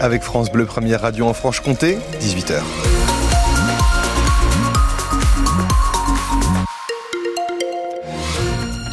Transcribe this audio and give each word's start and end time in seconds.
Avec 0.00 0.22
France 0.22 0.50
Bleu, 0.50 0.64
première 0.64 1.02
radio 1.02 1.26
en 1.26 1.34
Franche-Comté, 1.34 1.98
18h. 2.22 2.62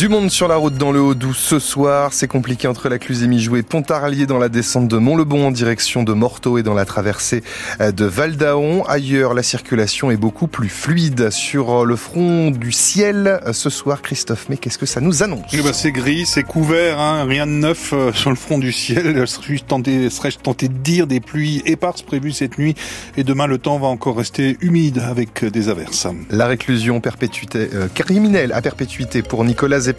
Du 0.03 0.09
monde 0.09 0.29
sur 0.29 0.49
la 0.49 0.57
route 0.57 0.75
dans 0.75 0.91
le 0.91 0.99
Haut-Doubs 0.99 1.33
ce 1.33 1.59
soir. 1.59 2.11
C'est 2.11 2.27
compliqué 2.27 2.67
entre 2.67 2.89
la 2.89 2.99
Cluse 2.99 3.23
et 3.23 3.27
Mijou 3.27 3.55
et 3.55 3.63
Pontarlier 3.63 4.25
dans 4.25 4.37
la 4.37 4.49
descente 4.49 4.89
de 4.89 4.97
Mont-le-Bon 4.97 5.47
en 5.47 5.51
direction 5.51 6.03
de 6.03 6.11
Morteau 6.11 6.57
et 6.57 6.63
dans 6.63 6.73
la 6.73 6.83
traversée 6.83 7.41
euh, 7.79 7.93
de 7.93 8.03
Val-d'Aon. 8.03 8.83
Ailleurs, 8.83 9.33
la 9.33 9.43
circulation 9.43 10.11
est 10.11 10.17
beaucoup 10.17 10.47
plus 10.47 10.67
fluide. 10.67 11.29
Sur 11.29 11.85
le 11.85 11.95
front 11.95 12.51
du 12.51 12.73
ciel, 12.73 13.39
euh, 13.47 13.53
ce 13.53 13.69
soir, 13.69 14.01
Christophe, 14.01 14.47
mais 14.49 14.57
qu'est-ce 14.57 14.77
que 14.77 14.85
ça 14.85 14.99
nous 14.99 15.23
annonce? 15.23 15.49
Eh 15.53 15.61
ben, 15.61 15.71
C'est 15.71 15.93
gris, 15.93 16.25
c'est 16.25 16.43
couvert, 16.43 16.99
hein, 16.99 17.23
rien 17.23 17.47
de 17.47 17.53
neuf 17.53 17.93
euh, 17.93 18.11
sur 18.11 18.29
le 18.29 18.35
front 18.35 18.57
du 18.57 18.73
ciel. 18.73 19.25
Serais-je 19.25 19.63
tenté, 19.63 20.09
serais 20.09 20.31
tenté 20.31 20.67
de 20.67 20.79
dire 20.79 21.07
des 21.07 21.21
pluies 21.21 21.61
éparses 21.65 22.01
prévues 22.01 22.33
cette 22.33 22.57
nuit? 22.57 22.75
Et 23.15 23.23
demain 23.23 23.47
le 23.47 23.57
temps 23.57 23.79
va 23.79 23.87
encore 23.87 24.17
rester 24.17 24.57
humide 24.59 24.99
avec 24.99 25.45
des 25.45 25.69
averses. 25.69 26.07
La 26.29 26.47
réclusion 26.47 26.99
perpétuité, 26.99 27.69
criminelle 27.95 28.51
à 28.51 28.61
perpétuité 28.61 29.21
pour 29.21 29.45
Nicolas 29.45 29.92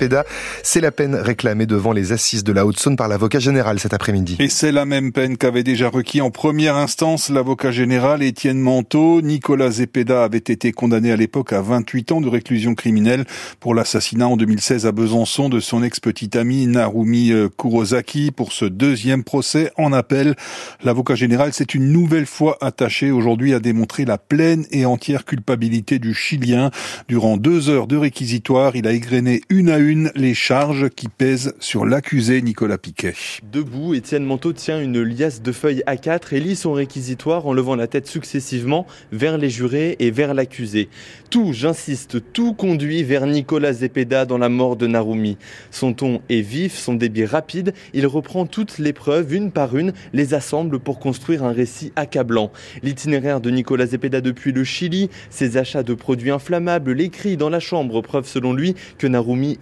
c'est 0.62 0.80
la 0.80 0.90
peine 0.90 1.14
réclamée 1.14 1.66
devant 1.66 1.92
les 1.92 2.12
assises 2.12 2.44
de 2.44 2.52
la 2.52 2.66
Haute-Saône 2.66 2.96
par 2.96 3.08
l'avocat 3.08 3.38
général 3.38 3.78
cet 3.78 3.94
après-midi. 3.94 4.36
Et 4.38 4.48
c'est 4.48 4.72
la 4.72 4.84
même 4.84 5.12
peine 5.12 5.36
qu'avait 5.36 5.62
déjà 5.62 5.88
requis 5.88 6.20
en 6.20 6.30
première 6.30 6.76
instance 6.76 7.30
l'avocat 7.30 7.70
général 7.70 8.22
Étienne 8.22 8.58
Manteau. 8.58 9.20
Nicolas 9.22 9.70
Zepeda 9.70 10.24
avait 10.24 10.38
été 10.38 10.72
condamné 10.72 11.12
à 11.12 11.16
l'époque 11.16 11.52
à 11.52 11.60
28 11.60 12.12
ans 12.12 12.20
de 12.20 12.28
réclusion 12.28 12.74
criminelle 12.74 13.24
pour 13.60 13.74
l'assassinat 13.74 14.28
en 14.28 14.36
2016 14.36 14.86
à 14.86 14.92
Besançon 14.92 15.48
de 15.48 15.60
son 15.60 15.82
ex-petite 15.82 16.36
amie 16.36 16.66
Narumi 16.66 17.32
euh, 17.32 17.48
Kurosaki 17.48 18.30
pour 18.30 18.52
ce 18.52 18.64
deuxième 18.64 19.24
procès 19.24 19.70
en 19.76 19.92
appel. 19.92 20.34
L'avocat 20.82 21.14
général 21.14 21.52
s'est 21.52 21.64
une 21.64 21.92
nouvelle 21.92 22.26
fois 22.26 22.58
attaché 22.60 23.10
aujourd'hui 23.10 23.54
à 23.54 23.60
démontrer 23.60 24.04
la 24.04 24.18
pleine 24.18 24.64
et 24.70 24.86
entière 24.86 25.24
culpabilité 25.24 25.98
du 25.98 26.14
Chilien. 26.14 26.70
Durant 27.08 27.36
deux 27.36 27.68
heures 27.68 27.86
de 27.86 27.96
réquisitoire, 27.96 28.76
il 28.76 28.86
a 28.86 28.92
égrené 28.92 29.42
une 29.48 29.70
à 29.74 29.78
une 29.80 30.12
les 30.14 30.34
charges 30.34 30.88
qui 30.88 31.08
pèsent 31.08 31.52
sur 31.58 31.84
l'accusé 31.84 32.40
Nicolas 32.42 32.78
Piquet. 32.78 33.14
Debout, 33.42 33.94
Étienne 33.94 34.22
Manteau 34.22 34.52
tient 34.52 34.80
une 34.80 35.02
liasse 35.02 35.42
de 35.42 35.50
feuilles 35.50 35.82
A4 35.88 36.32
et 36.32 36.38
lit 36.38 36.54
son 36.54 36.74
réquisitoire 36.74 37.44
en 37.48 37.52
levant 37.52 37.74
la 37.74 37.88
tête 37.88 38.06
successivement 38.06 38.86
vers 39.10 39.36
les 39.36 39.50
jurés 39.50 39.96
et 39.98 40.12
vers 40.12 40.32
l'accusé. 40.32 40.88
Tout, 41.28 41.52
j'insiste, 41.52 42.32
tout 42.32 42.54
conduit 42.54 43.02
vers 43.02 43.26
Nicolas 43.26 43.72
Zepeda 43.72 44.26
dans 44.26 44.38
la 44.38 44.48
mort 44.48 44.76
de 44.76 44.86
Narumi. 44.86 45.38
Son 45.72 45.92
ton 45.92 46.22
est 46.28 46.40
vif, 46.40 46.78
son 46.78 46.94
débit 46.94 47.24
rapide, 47.24 47.74
il 47.94 48.06
reprend 48.06 48.46
toutes 48.46 48.78
les 48.78 48.92
preuves 48.92 49.34
une 49.34 49.50
par 49.50 49.76
une, 49.76 49.92
les 50.12 50.34
assemble 50.34 50.78
pour 50.78 51.00
construire 51.00 51.42
un 51.42 51.52
récit 51.52 51.92
accablant. 51.96 52.52
L'itinéraire 52.84 53.40
de 53.40 53.50
Nicolas 53.50 53.86
Zepeda 53.86 54.20
depuis 54.20 54.52
le 54.52 54.62
Chili, 54.62 55.10
ses 55.30 55.56
achats 55.56 55.82
de 55.82 55.94
produits 55.94 56.30
inflammables, 56.30 56.92
les 56.92 57.08
cris 57.08 57.36
dans 57.36 57.50
la 57.50 57.58
chambre, 57.58 58.02
preuve 58.02 58.28
selon 58.28 58.52
lui 58.52 58.76
que 58.98 59.08
Narumi 59.08 59.58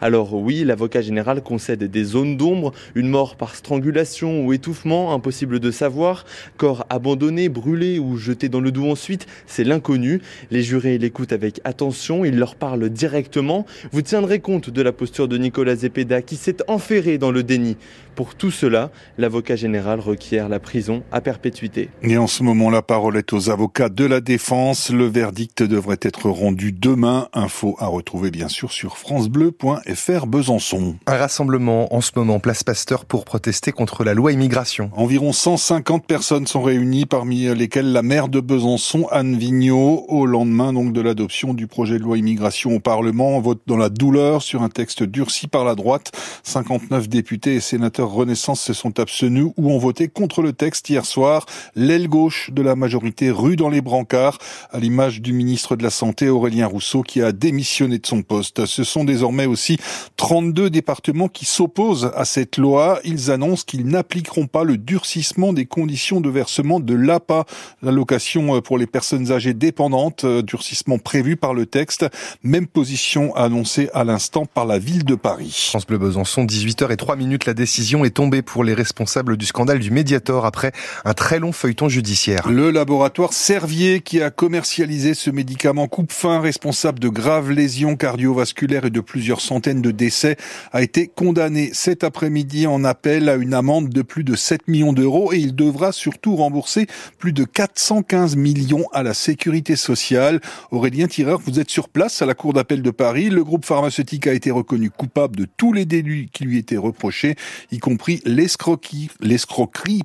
Alors 0.00 0.34
oui, 0.34 0.64
l'avocat 0.64 1.00
général 1.00 1.42
concède 1.42 1.84
des 1.84 2.04
zones 2.04 2.36
d'ombre, 2.36 2.72
une 2.96 3.08
mort 3.08 3.36
par 3.36 3.54
strangulation 3.54 4.44
ou 4.44 4.52
étouffement, 4.52 5.14
impossible 5.14 5.60
de 5.60 5.70
savoir, 5.70 6.24
corps 6.56 6.84
abandonné, 6.90 7.48
brûlé 7.48 8.00
ou 8.00 8.16
jeté 8.16 8.48
dans 8.48 8.60
le 8.60 8.72
doux 8.72 8.88
ensuite, 8.90 9.26
c'est 9.46 9.62
l'inconnu. 9.62 10.20
Les 10.50 10.62
jurés 10.62 10.98
l'écoutent 10.98 11.32
avec 11.32 11.60
attention, 11.62 12.24
il 12.24 12.36
leur 12.36 12.56
parle 12.56 12.88
directement. 12.90 13.64
Vous 13.92 14.02
tiendrez 14.02 14.40
compte 14.40 14.70
de 14.70 14.82
la 14.82 14.92
posture 14.92 15.28
de 15.28 15.38
Nicolas 15.38 15.76
Zepeda 15.76 16.20
qui 16.22 16.36
s'est 16.36 16.58
enferré 16.68 17.18
dans 17.18 17.30
le 17.30 17.44
déni. 17.44 17.76
Pour 18.14 18.34
tout 18.34 18.50
cela, 18.50 18.90
l'avocat 19.16 19.56
général 19.56 20.00
requiert 20.00 20.48
la 20.48 20.60
prison 20.60 21.02
à 21.12 21.20
perpétuité. 21.20 21.88
Et 22.02 22.18
en 22.18 22.26
ce 22.26 22.42
moment, 22.42 22.68
la 22.68 22.82
parole 22.82 23.16
est 23.16 23.32
aux 23.32 23.48
avocats 23.48 23.88
de 23.88 24.04
la 24.04 24.20
défense. 24.20 24.90
Le 24.90 25.06
verdict 25.06 25.62
devrait 25.62 25.98
être 26.02 26.28
rendu 26.28 26.72
demain. 26.72 27.28
Info 27.32 27.74
à 27.78 27.86
retrouver 27.86 28.30
bien 28.30 28.48
sûr 28.48 28.72
sur 28.72 28.98
francebleu.fr 28.98 30.26
Besançon. 30.26 30.96
Un 31.06 31.16
rassemblement 31.16 31.94
en 31.94 32.00
ce 32.00 32.10
moment, 32.16 32.38
place 32.38 32.64
Pasteur, 32.64 33.04
pour 33.06 33.24
protester 33.24 33.72
contre 33.72 34.04
la 34.04 34.14
loi 34.14 34.32
immigration. 34.32 34.90
Environ 34.94 35.32
150 35.32 36.06
personnes 36.06 36.46
sont 36.46 36.62
réunies, 36.62 37.06
parmi 37.06 37.44
lesquelles 37.54 37.92
la 37.92 38.02
maire 38.02 38.28
de 38.28 38.40
Besançon, 38.40 39.06
Anne 39.10 39.36
Vigneault, 39.36 40.04
au 40.08 40.26
lendemain 40.26 40.72
donc 40.72 40.92
de 40.92 41.00
l'adoption 41.00 41.54
du 41.54 41.66
projet 41.66 41.98
de 41.98 42.02
loi 42.02 42.18
immigration 42.18 42.74
au 42.74 42.80
Parlement. 42.80 43.36
On 43.36 43.40
vote 43.40 43.62
dans 43.66 43.76
la 43.76 43.88
douleur 43.88 44.42
sur 44.42 44.62
un 44.62 44.68
texte 44.68 45.02
durci 45.02 45.48
par 45.48 45.64
la 45.64 45.74
droite. 45.74 46.12
59 46.42 47.08
députés 47.08 47.54
et 47.54 47.60
sénateurs 47.60 48.01
Renaissance 48.10 48.60
se 48.60 48.72
sont 48.72 48.98
abstenus 48.98 49.52
ou 49.56 49.70
ont 49.70 49.78
voté 49.78 50.08
contre 50.08 50.42
le 50.42 50.52
texte 50.52 50.90
hier 50.90 51.04
soir. 51.04 51.46
L'aile 51.74 52.08
gauche 52.08 52.50
de 52.52 52.62
la 52.62 52.74
majorité 52.74 53.30
rue 53.30 53.56
dans 53.56 53.68
les 53.68 53.80
brancards, 53.80 54.38
à 54.70 54.78
l'image 54.78 55.20
du 55.20 55.32
ministre 55.32 55.76
de 55.76 55.82
la 55.82 55.90
Santé 55.90 56.28
Aurélien 56.28 56.66
Rousseau 56.66 57.02
qui 57.02 57.22
a 57.22 57.32
démissionné 57.32 57.98
de 57.98 58.06
son 58.06 58.22
poste. 58.22 58.66
Ce 58.66 58.84
sont 58.84 59.04
désormais 59.04 59.46
aussi 59.46 59.78
32 60.16 60.70
départements 60.70 61.28
qui 61.28 61.44
s'opposent 61.44 62.10
à 62.16 62.24
cette 62.24 62.56
loi. 62.56 63.00
Ils 63.04 63.30
annoncent 63.30 63.64
qu'ils 63.66 63.86
n'appliqueront 63.86 64.46
pas 64.46 64.64
le 64.64 64.76
durcissement 64.76 65.52
des 65.52 65.66
conditions 65.66 66.20
de 66.20 66.30
versement 66.30 66.80
de 66.80 66.94
l'APA, 66.94 67.44
l'allocation 67.82 68.60
pour 68.60 68.78
les 68.78 68.86
personnes 68.86 69.32
âgées 69.32 69.54
dépendantes, 69.54 70.24
durcissement 70.26 70.98
prévu 70.98 71.36
par 71.36 71.54
le 71.54 71.66
texte. 71.66 72.06
Même 72.42 72.66
position 72.66 73.34
annoncée 73.36 73.90
à 73.94 74.04
l'instant 74.04 74.46
par 74.46 74.66
la 74.66 74.78
ville 74.78 75.04
de 75.04 75.14
Paris. 75.14 75.72
Besançon, 75.92 76.46
18h 76.46 76.90
et 76.90 76.96
3 76.96 77.16
minutes, 77.16 77.44
la 77.44 77.52
décision 77.52 77.91
est 78.04 78.10
tombée 78.10 78.42
pour 78.42 78.64
les 78.64 78.74
responsables 78.74 79.36
du 79.36 79.46
scandale 79.46 79.78
du 79.78 79.90
Mediator 79.90 80.46
après 80.46 80.72
un 81.04 81.14
très 81.14 81.38
long 81.38 81.52
feuilleton 81.52 81.88
judiciaire. 81.88 82.48
Le 82.48 82.70
laboratoire 82.70 83.32
Servier 83.32 84.00
qui 84.00 84.22
a 84.22 84.30
commercialisé 84.30 85.14
ce 85.14 85.30
médicament 85.30 85.86
coupe-fin 85.86 86.40
responsable 86.40 86.98
de 86.98 87.08
graves 87.08 87.50
lésions 87.50 87.96
cardiovasculaires 87.96 88.86
et 88.86 88.90
de 88.90 89.00
plusieurs 89.00 89.40
centaines 89.40 89.82
de 89.82 89.90
décès 89.90 90.36
a 90.72 90.82
été 90.82 91.06
condamné 91.06 91.70
cet 91.72 92.04
après-midi 92.04 92.66
en 92.66 92.84
appel 92.84 93.28
à 93.28 93.36
une 93.36 93.54
amende 93.54 93.90
de 93.90 94.02
plus 94.02 94.24
de 94.24 94.34
7 94.34 94.68
millions 94.68 94.92
d'euros 94.92 95.32
et 95.32 95.38
il 95.38 95.54
devra 95.54 95.92
surtout 95.92 96.36
rembourser 96.36 96.86
plus 97.18 97.32
de 97.32 97.44
415 97.44 98.36
millions 98.36 98.86
à 98.92 99.02
la 99.02 99.14
sécurité 99.14 99.76
sociale. 99.76 100.40
Aurélien 100.70 101.06
Tireur, 101.06 101.40
vous 101.40 101.60
êtes 101.60 101.70
sur 101.70 101.88
place 101.88 102.22
à 102.22 102.26
la 102.26 102.34
Cour 102.34 102.52
d'appel 102.52 102.82
de 102.82 102.90
Paris. 102.90 103.30
Le 103.30 103.44
groupe 103.44 103.64
pharmaceutique 103.64 104.26
a 104.26 104.32
été 104.32 104.50
reconnu 104.50 104.90
coupable 104.90 105.36
de 105.36 105.46
tous 105.56 105.72
les 105.72 105.84
délits 105.84 106.28
qui 106.32 106.44
lui 106.44 106.58
étaient 106.58 106.76
reprochés, 106.76 107.36
compris 107.82 108.22
l'escroquerie, 108.24 109.10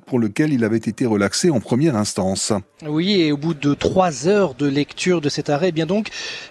pour 0.04 0.18
lequel 0.18 0.52
il 0.52 0.64
avait 0.64 0.76
été 0.76 1.06
relaxé 1.06 1.48
en 1.48 1.60
première 1.60 1.96
instance. 1.96 2.52
Oui, 2.86 3.20
et 3.20 3.32
au 3.32 3.36
bout 3.36 3.54
de 3.54 3.72
trois 3.72 4.26
heures 4.26 4.54
de 4.54 4.66
lecture 4.66 5.20
de 5.20 5.28
cet 5.28 5.48
arrêt, 5.48 5.68
eh 5.68 5.72
bien 5.72 5.86
donc, 5.86 6.08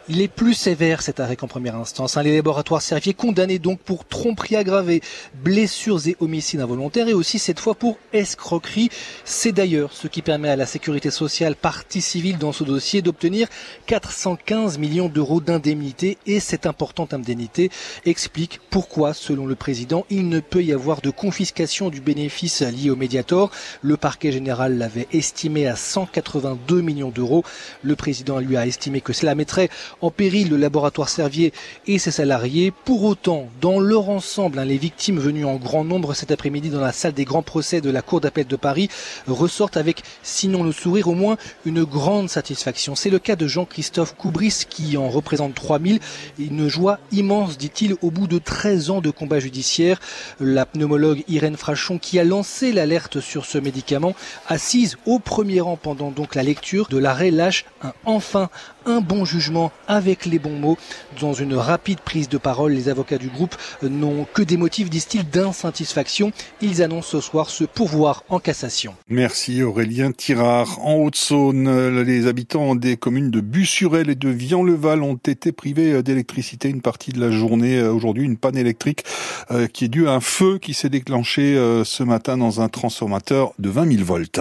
il 0.08 0.22
est 0.22 0.30
plus 0.30 0.54
sévère 0.54 1.02
cet 1.02 1.20
arrêt 1.20 1.36
qu'en 1.36 1.48
première 1.48 1.76
instance. 1.76 2.18
Hein. 2.18 2.24
Les 2.24 2.36
laboratoires 2.36 2.82
Servier 2.82 3.14
condamnés 3.14 3.60
donc 3.60 3.80
pour 3.80 4.06
tromperie 4.06 4.56
aggravée, 4.56 5.02
blessures 5.44 6.08
et 6.08 6.16
homicides 6.22 6.62
involontaires, 6.62 7.10
et 7.10 7.14
aussi 7.14 7.40
cette 7.40 7.60
fois 7.60 7.76
pour 7.76 7.98
escroquerie. 8.14 8.90
C'est 9.26 9.52
d'ailleurs 9.52 9.92
ce 9.92 10.08
qui 10.08 10.22
permet 10.22 10.50
à 10.50 10.56
la 10.56 10.66
sécurité 10.66 11.12
sociale, 11.12 11.56
partie 11.56 12.02
civile 12.02 12.38
dans 12.38 12.54
ce 12.54 12.64
dossier, 12.64 13.02
d'obtenir 13.02 13.50
415 13.88 14.78
millions 14.78 15.10
d'euros 15.10 15.42
d'indemnité, 15.42 16.18
et 16.26 16.40
cette 16.40 16.66
importante 16.66 17.14
indemnité 17.14 17.70
explique 18.06 18.62
pourquoi, 18.70 19.14
selon 19.14 19.46
le 19.46 19.56
président, 19.56 20.06
il 20.10 20.30
ne 20.30 20.40
peut 20.40 20.64
y 20.64 20.72
avoir 20.72 21.02
de 21.02 21.12
confiscation 21.18 21.90
du 21.90 22.00
bénéfice 22.00 22.62
lié 22.62 22.92
au 22.92 22.96
Mediator. 22.96 23.52
Le 23.82 23.98
parquet 23.98 24.32
général 24.32 24.78
l'avait 24.78 25.08
estimé 25.12 25.68
à 25.68 25.76
182 25.76 26.80
millions 26.82 27.10
d'euros. 27.10 27.44
Le 27.82 27.96
président 27.96 28.40
lui 28.40 28.56
a 28.56 28.66
estimé 28.66 29.02
que 29.02 29.14
cela 29.14 29.36
mettrait 29.36 29.70
en 30.00 30.12
péril 30.12 30.50
le 30.50 30.58
laboratoire 30.58 31.10
Servier 31.10 31.52
et 31.88 31.98
ses 31.98 32.12
salariés. 32.12 32.72
Pour 32.86 33.04
autant, 33.04 33.50
dans 33.60 33.80
leur 33.80 34.10
ensemble, 34.10 34.60
hein, 34.60 34.66
les 34.66 34.78
victimes 34.78 35.20
venues 35.20 35.46
en 35.46 35.56
grand 35.56 35.84
nombre 35.84 36.14
cet 36.14 36.32
après-midi 36.32 36.70
dans 36.70 36.80
la 36.80 36.92
salle 36.92 37.14
des 37.14 37.26
grands 37.26 37.42
procès 37.42 37.82
de 37.82 37.90
la 37.90 38.02
Cour 38.02 38.22
d'appel 38.22 38.46
de 38.46 38.56
Paris 38.56 38.90
ressortent 39.28 39.78
avec, 39.78 40.04
sinon 40.22 40.63
le 40.63 40.72
sourire, 40.72 41.08
au 41.08 41.16
moins 41.16 41.38
une 41.66 41.84
grande 41.84 42.30
satisfaction. 42.30 42.94
C'est 42.96 43.10
le 43.10 43.20
cas 43.20 43.36
de 43.36 43.48
Jean-Christophe 43.48 44.16
Coubris 44.16 44.66
qui 44.70 44.98
en 44.98 45.10
représente 45.10 45.56
3000. 45.56 46.00
Une 46.38 46.68
joie 46.68 47.00
immense, 47.12 47.58
dit-il, 47.58 47.96
au 48.04 48.12
bout 48.12 48.28
de 48.28 48.38
13 48.38 48.92
ans 48.92 49.02
de 49.02 49.10
combat 49.10 49.40
judiciaire. 49.40 50.00
La 50.40 50.66
pneumologue 50.66 51.06
Irène 51.27 51.57
Frachon 51.57 51.98
qui 51.98 52.19
a 52.19 52.24
lancé 52.24 52.71
l'alerte 52.71 53.19
sur 53.19 53.45
ce 53.45 53.57
médicament, 53.57 54.15
assise 54.48 54.98
au 55.06 55.19
premier 55.19 55.62
rang 55.62 55.77
pendant 55.77 56.12
donc 56.12 56.36
la 56.36 56.44
lecture 56.44 56.88
de 56.88 56.98
l'arrêt, 56.98 57.31
lâche 57.31 57.65
un 57.81 57.94
enfin 58.06 58.50
un 58.88 59.01
bon 59.01 59.25
jugement 59.25 59.72
avec 59.88 60.25
les 60.25 60.39
bons 60.39 60.57
mots. 60.57 60.78
Dans 61.22 61.34
une 61.34 61.54
rapide 61.54 62.00
prise 62.00 62.30
de 62.30 62.38
parole, 62.38 62.72
les 62.72 62.89
avocats 62.89 63.18
du 63.18 63.28
groupe 63.28 63.56
n'ont 63.84 64.25
que 64.34 64.42
des 64.42 64.57
motifs, 64.57 64.89
disent-ils, 64.89 65.30
d'insatisfaction. 65.30 66.31
Ils 66.62 66.81
annoncent 66.81 67.10
ce 67.10 67.22
soir 67.22 67.50
ce 67.50 67.66
pourvoir 67.66 68.24
en 68.30 68.39
cassation. 68.39 68.95
Merci 69.10 69.62
Aurélien 69.62 70.12
Tirard. 70.12 70.80
En 70.81 70.95
Haute-Saône, 70.95 72.01
les 72.01 72.28
habitants 72.28 72.75
des 72.75 72.98
communes 72.98 73.30
de 73.30 73.42
Bussurel 73.42 74.10
et 74.10 74.16
de 74.16 74.30
Vian-le-Val 74.30 75.04
ont 75.04 75.16
été 75.16 75.51
privés 75.51 76.01
d'électricité 76.01 76.69
une 76.69 76.81
partie 76.81 77.12
de 77.12 77.19
la 77.19 77.31
journée. 77.31 77.81
Aujourd'hui, 77.81 78.24
une 78.24 78.38
panne 78.38 78.57
électrique 78.57 79.04
euh, 79.51 79.68
qui 79.68 79.86
est 79.86 79.89
due 79.89 80.07
à 80.07 80.13
un 80.13 80.19
feu 80.19 80.57
qui 80.57 80.74
s'est 80.74 80.89
déclenché 80.89 81.56
euh, 81.56 81.84
ce 81.84 82.04
matin 82.04 82.38
dans 82.38 82.62
un 82.62 82.69
transformateur 82.69 83.54
de 83.60 83.69
20 83.69 83.94
000 83.94 84.04
volts. 84.04 84.39